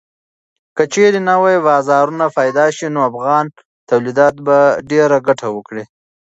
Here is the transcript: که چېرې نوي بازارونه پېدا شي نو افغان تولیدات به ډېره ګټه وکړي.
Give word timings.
که 0.75 0.83
چېرې 0.93 1.19
نوي 1.29 1.57
بازارونه 1.67 2.25
پېدا 2.37 2.65
شي 2.75 2.87
نو 2.93 2.99
افغان 3.09 3.45
تولیدات 3.89 4.35
به 4.45 4.57
ډېره 4.89 5.17
ګټه 5.27 5.47
وکړي. 5.55 5.83